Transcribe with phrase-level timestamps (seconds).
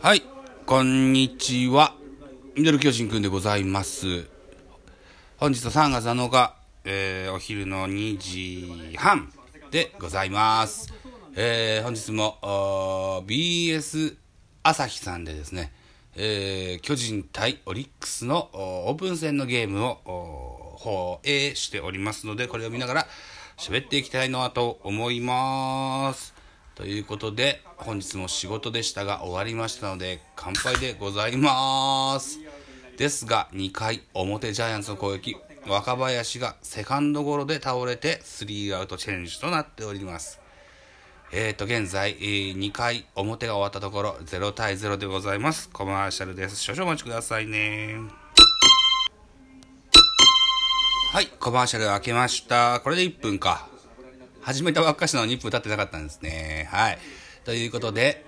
[0.00, 0.22] はい、
[0.64, 1.94] こんにちは。
[2.56, 4.24] ミドル巨人くんでございます。
[5.36, 9.30] 本日は3月7日、えーお昼の2時半
[9.70, 10.94] でございます。
[11.36, 14.16] えー本日も BS
[14.62, 15.74] 朝日さんでですね、
[16.16, 23.06] えー巨人対オリックスのオープン戦のゲームを放映しておりますので、これを見ながら
[23.60, 26.32] 喋っていきたいなと思います。
[26.74, 32.38] ということで、本日も仕事でしたが終わりましたので、乾杯でございまーす。
[32.96, 35.36] ですが、2回表ジャイアンツの攻撃、
[35.68, 40.40] 若林がセカンドゴロで倒れて、スリーアウトチェンジとなっております。
[41.30, 45.68] えーと、現在、えー2回表が終わったところ、0対0でございます。
[45.68, 46.56] コマーシャルです。
[46.56, 48.19] 少々お待ちくださいね。
[51.12, 52.78] はい、コマーシャル開けました。
[52.84, 53.66] これで1分か。
[54.42, 56.68] 始めたばっかしなのに1分経ってなかったんですね。
[56.70, 56.98] はい。
[57.44, 58.24] ということで、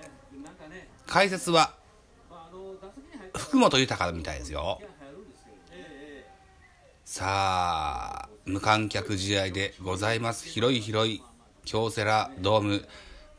[1.07, 1.75] 解説は、
[3.37, 4.81] 福本豊みたいですよ。
[7.05, 10.49] さあ、無観客試合でございます。
[10.49, 11.23] 広い広い
[11.63, 12.85] 京セラドーム、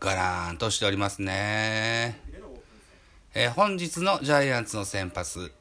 [0.01, 2.19] ガラーンとしておりますね。
[3.35, 5.53] えー本日のジャイアンツの先発、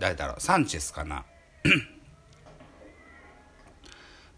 [0.00, 1.24] 誰だろう、サンチェスかな。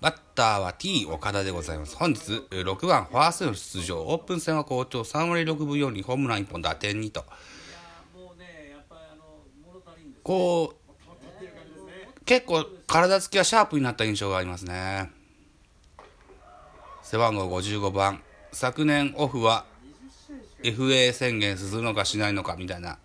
[0.01, 1.95] バッターは T 岡田でございます。
[1.95, 2.21] 本日、
[2.51, 4.01] 6番ファーストの出場。
[4.01, 5.03] オープン戦は好調。
[5.03, 7.25] 3割6分4厘、ホームラン1本、打点2と。
[10.23, 15.11] こう、結構体つきはシャープになった印象がありますね。
[17.03, 18.23] 背番号55番。
[18.53, 19.67] 昨年オフは
[20.63, 22.99] FA 宣言するのかしないのかみたいな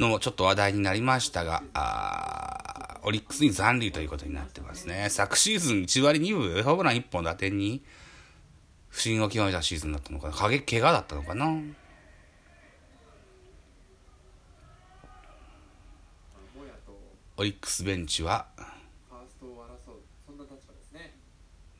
[0.00, 5.08] のちょっと話題になりましたが、あオリックスに残留ということになってますね。
[5.10, 7.82] 昨シーズン1割2分、ホームラン1本打点に
[8.88, 10.34] 不振を極めたシーズンだったのかな。
[10.34, 11.46] 影怪我だったのかな。
[17.36, 18.48] オリックスベンチは、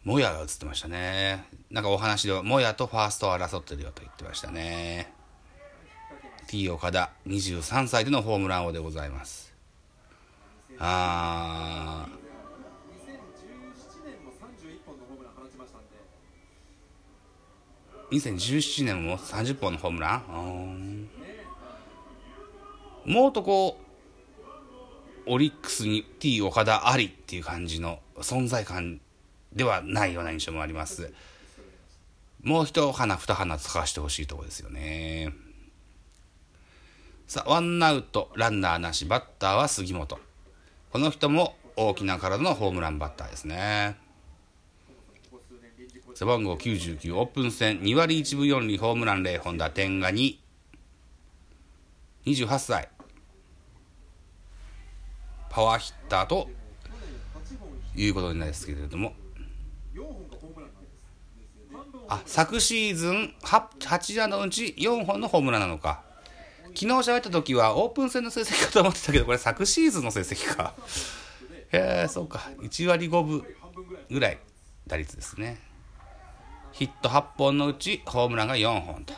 [0.04, 1.44] モヤが映ってましたね。
[1.70, 5.19] なんかお話では、モヤとファーストを争ってるよと言ってましたね。
[6.50, 9.54] T 岡田、23歳でのホームラン王でございます。
[10.80, 21.08] あー、2017年も30本のホームラン？
[23.06, 23.78] うーんもっとこ
[25.26, 29.00] う、オリックスに T 岡田ありっていう感じの存在感
[29.52, 31.12] ではないような印象もあります。
[32.42, 35.32] もう一花二花使わしてほしいところですよね。
[37.30, 40.18] さあ、ワンアウト、ランナーなし、バッターは杉本。
[40.90, 43.96] この人も大きな体のホームランバッターですね。
[46.16, 50.38] 背番号99、オープン戦2割1分4厘、ホームラン0本、打点が2。
[52.26, 52.88] 28歳。
[55.50, 56.50] パワーヒッターと
[57.94, 59.14] いうことになりますけれども。
[62.08, 66.09] あ、昨シーズン 8, 8打のうち4本のホームランなのか。
[66.74, 70.74] 昨日喋った時はオープン戦の成績かと思ってたけど、これ昨シーズンの成績か。
[71.72, 72.50] へ え、そうか。
[72.58, 73.44] 1割5分
[74.10, 74.38] ぐらい
[74.86, 75.60] 打率ですね。
[76.72, 79.14] ヒット8本のうちホームランが4本と。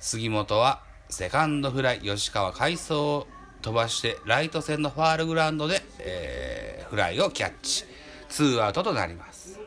[0.00, 3.26] 杉本はセカンドフライ、吉川快走を
[3.62, 7.84] 飛ばしてライト線のファールグラウンドで、えーフライをキャッチ。
[8.28, 9.58] ツーアウトとなります。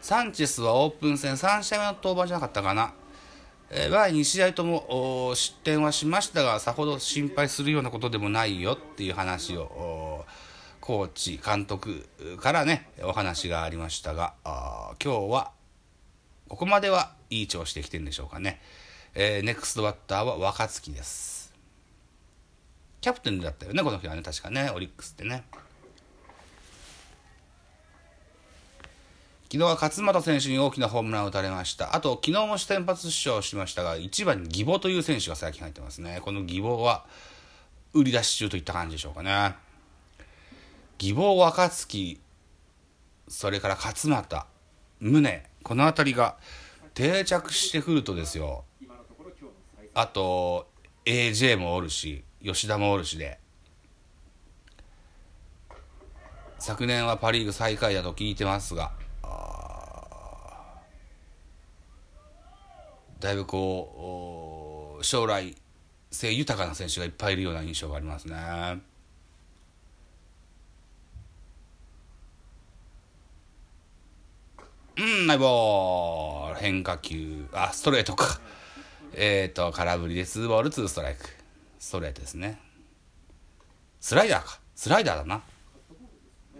[0.00, 2.92] サンチェスはオープン戦3試合目の登板じゃなかったかな。
[3.70, 10.24] えー前2試合とも失点はしましたが、さほど心配するようなことでもないよっていう話を、
[10.80, 12.08] コーチ、監督
[12.40, 15.52] からね、お話がありましたが、あ今日は、
[16.48, 18.60] ここまではいい調子できてるんでしょうかね。
[19.14, 21.52] えーネクストバッターは若月です。
[23.02, 25.44] キャプテンだったよね、この日はね、確かね、オリックスってね。
[29.52, 31.96] 昨日は勝俣選手に大きなホームランを打たれました。
[31.96, 36.20] あと、昨日も先発出場しましたが、1番に義母という選手が最近入ってますね。
[36.22, 37.04] この義母は、
[37.92, 39.56] 売り出し中といった感じでしょうかね。
[41.00, 42.20] 義母、若月、
[43.26, 44.46] それから勝俣、
[45.00, 46.36] 宗、この辺りが
[46.94, 48.62] 定着してくるとですよ。
[49.94, 50.68] あと、
[51.04, 53.40] AJ もおるし、吉田もおるしで。
[56.60, 58.99] 昨年はパ・リーグ最下位だと聞いてますが、
[63.20, 65.54] だいぶこう将来
[66.10, 68.34] 性豊かな選手がいっぱいいるような印象がありますね。
[74.96, 76.60] うん、ナイボール。
[76.60, 77.46] 変化球。
[77.52, 78.40] あ、ストレートか。
[79.14, 81.26] えっ、ー、と、空振りで2ボール2ストライク。
[81.78, 82.60] ストレートですね。
[84.00, 84.60] スライダーか。
[84.74, 85.42] スライダーだな。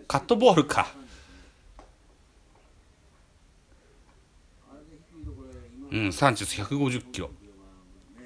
[0.08, 0.94] カットボールか。
[5.90, 7.30] うん、3中150キロ。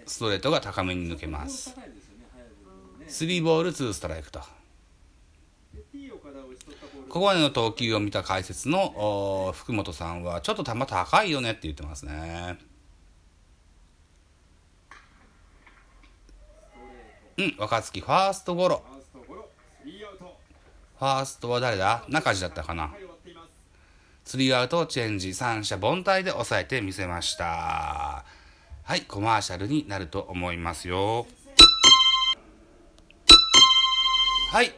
[0.06, 1.74] ストレートが高めに抜けます。
[3.08, 4.40] 3ボール2ストライクと。
[7.08, 12.58] ここまでの投球を見た解説の福本さんは、ちょっと球高いよねって言ってますね。
[17.38, 18.82] うん、若月ファーストゴロ。
[20.98, 22.04] ファーストは誰だ？
[22.08, 22.94] 中地だったかな。
[24.24, 28.24] スリーアウトチェンジ、三者凡退で抑えてみせました。
[28.82, 31.26] はい、コマーシャルになると思いますよ。
[34.50, 34.72] はい、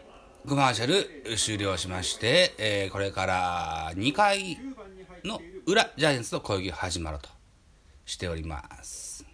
[0.48, 4.58] コマーシャル終了しまして、えー、これから2回
[5.24, 7.28] の裏、ジャイアンツの攻撃が始まると
[8.04, 9.24] しております。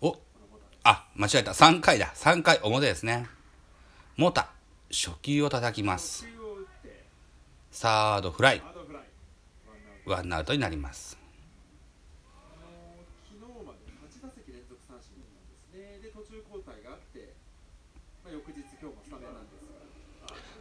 [0.00, 0.16] お
[0.84, 1.50] あ、間違えた。
[1.50, 2.12] 3回だ。
[2.14, 3.39] 3回表ですね。
[4.20, 4.50] モタ、
[4.90, 6.26] 初球を叩きます。
[7.70, 8.62] サードフライ。
[10.04, 11.16] ワンアウトになります。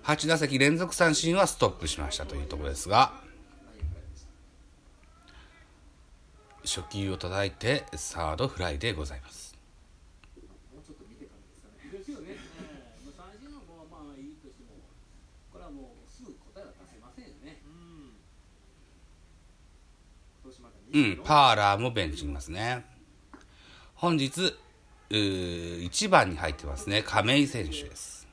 [0.04, 3.12] 8打席連続三振はストップしましたというところですが
[6.64, 9.49] 初球を叩いてサードフライでございます。
[20.92, 22.84] うん、パーラーもベンチにいますね。
[23.94, 24.56] 本日、
[25.10, 28.28] 1番に入ってますね、亀井選手です。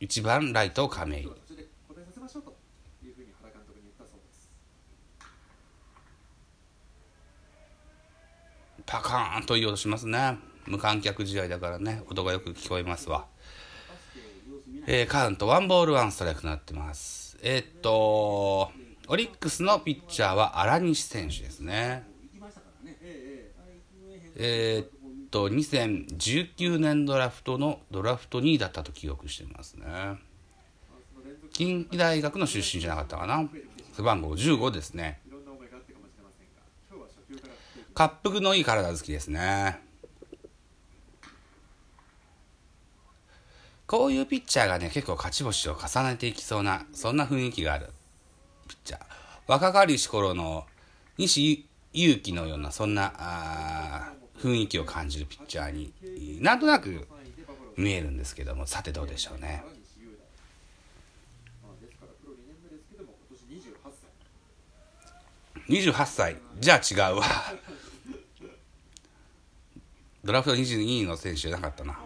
[0.00, 1.30] 1番ライト亀井。
[8.86, 10.36] パカーンといい音しますね。
[10.66, 13.29] 無観客試合だからね、音がよく聞こえますわ。
[14.92, 17.38] えー、カウントワンボールワンストライクになってます。
[17.42, 18.72] えー、っと、
[19.06, 22.02] オリックスのピッチャーは荒西選手ですね。
[24.34, 24.88] えー、っ
[25.30, 29.86] と、2019年ドラフトのドラフト2位だったと記憶してますね。
[31.52, 33.48] 近畿大学の出身じゃなかったかな。
[33.92, 35.20] 背番号15ですね。
[37.94, 39.89] 滑腹のいい体つきですね。
[43.90, 47.88] こういうピッチャーがね、結構勝ち星を重ねていきそうな、そんな雰囲気がある。
[48.68, 49.00] ピッチャー。
[49.48, 50.64] 若かりし頃の
[51.18, 55.92] 西勇輝のような、そんな、あ雰囲気を感じるピッチャーに
[56.40, 57.08] なんとなく
[57.76, 59.64] 見えるんですけども、さてどうでしょうね。
[65.68, 66.36] 28歳。
[66.60, 67.24] じゃあ違うわ。
[70.22, 71.98] ドラフト22位の選手じゃなかったな。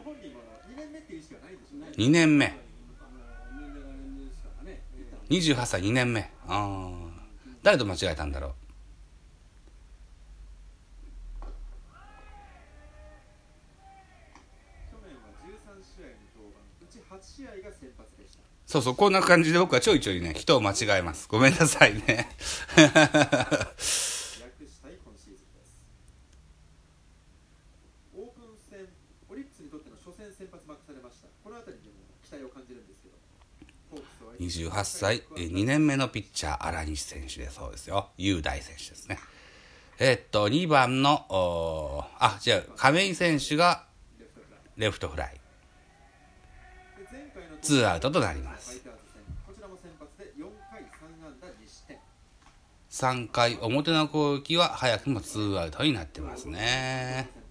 [1.97, 2.59] 2年目。
[5.31, 6.31] 28歳2年目。
[6.47, 7.05] ああ。
[7.63, 8.55] 誰と間違えたんだろう
[18.67, 21.29] そうそう、こんな感じで僕はちょいちょいね、人を間違えます。
[21.29, 22.29] ごめんなさいね。
[34.39, 38.11] 28歳、2年目のピッチャー、荒西選手でそうですよ。
[38.17, 39.19] 雄大選手ですね。
[39.99, 41.25] えっと、2番の、
[42.19, 43.85] あ、違う、亀井選手が
[44.77, 45.41] レフトフライ。
[47.63, 48.83] ツーアウトとなります。
[52.91, 57.44] 3回表の攻撃は早くもツーアウトになってますね。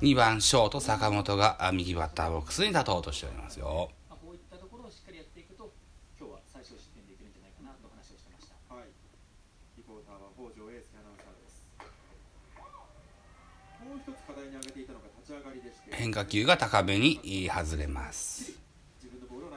[0.00, 3.90] 2番ショート坂本が右バッターボックスに立とうとしておりますよ。
[4.10, 5.72] こういったところをしっかりやっていくと
[6.18, 8.54] 今日は最小失点できるんじゃないかなと話をしてました。
[8.74, 8.90] はい。
[9.78, 11.64] リポーターは北条英介アナウンサーです。
[13.86, 15.94] もう一つ課題に挙げていたのが立ち上がりでして。
[15.96, 18.52] 変化球が高めに外れます。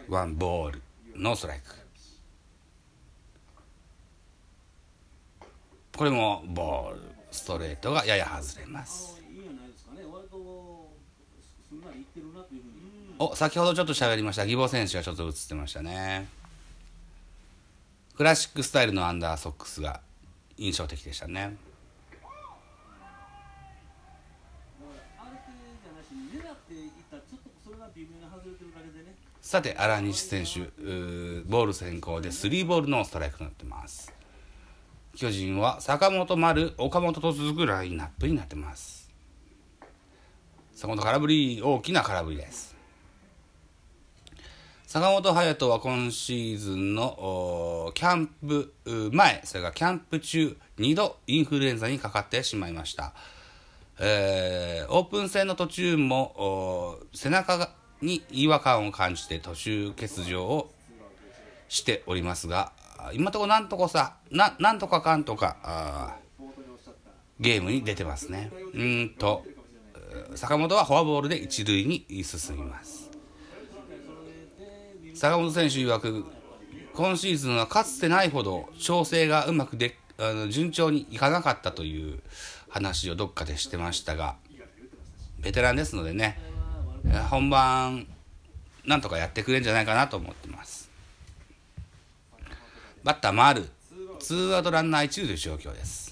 [0.07, 0.81] ワンボール
[1.15, 1.65] ノーストライク。
[5.97, 7.01] これもボール
[7.31, 9.17] ストレートがやや外れます。
[12.17, 13.15] ってるなというふうに。
[13.19, 14.43] お先ほどちょっと喋りました。
[14.43, 16.27] 義母選手がちょっと映ってましたね。
[18.15, 20.01] クラシックスタイルのアンダーソックスが
[20.57, 21.55] 印象的でしたね。
[29.41, 30.59] さて荒西選手
[31.45, 34.13] ボール先行で3ボールのストライクとなってます。
[35.15, 39.06] 巨人は坂本丸岡本と続くラインナップになってます。
[40.77, 42.75] 坂本空振り大きな空振りです。
[44.85, 48.71] 坂本勇人は今シーズンのキャンプ
[49.11, 53.15] 前それからキャンプ中2度インフルエンザにかかってしまいました。
[53.99, 57.71] えー、オープン戦の途中も背中
[58.03, 60.69] に違和感を感じて途中欠場を
[61.69, 62.71] しておりますが
[63.13, 66.19] 今のところなんとかさななんとかかんとか
[67.39, 68.51] ゲームに出てますね。
[68.75, 69.43] うんと。
[70.35, 73.09] 坂本はフォアボールで一塁に進みます。
[75.15, 76.25] 坂本選手曰く
[76.93, 82.19] 今シーズンはかつてないほど調整がうまくであの順調にいかなかったという
[82.69, 84.35] 話をどっかでしてましたが
[85.39, 86.39] ベテランですのでね
[87.29, 88.07] 本番
[88.85, 90.89] なんとかやってくれるんじゃないかなと思ってます。
[93.03, 93.67] バッター丸。
[94.19, 96.06] ツーアウトランナー一塁という状況です。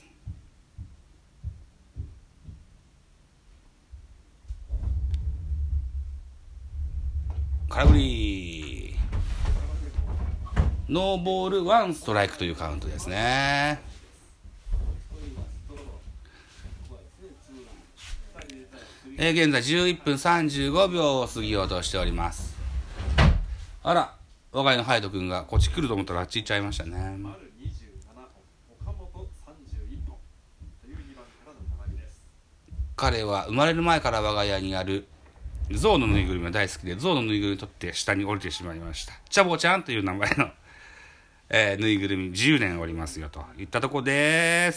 [7.75, 8.95] 空振り
[10.87, 13.81] ノーボールワンストライクというカウントですね
[19.17, 22.53] えー、現在11分35秒を過ぎようとしております。
[23.81, 24.13] あら、
[24.51, 27.17] 若いのハヤト君がこっち来ると思ったらあっち行っちゃいましたね。
[32.97, 35.07] 彼は生まれる前から我が家にある
[35.71, 39.13] 象のぬいぐるみが大好きで象のぬいぐるみ取って下に降りてしまいました。
[39.29, 40.49] チャボちゃんという名前の、
[41.49, 44.73] えー、ぬいぐるみ10年おりますよといったとこです。